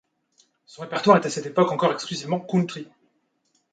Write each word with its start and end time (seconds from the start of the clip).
Son 0.65 0.81
répertoire 0.81 1.17
est 1.17 1.27
à 1.27 1.29
cette 1.29 1.45
époque 1.45 1.71
encore 1.71 1.91
exclusivement 1.91 2.39
country. 2.39 2.87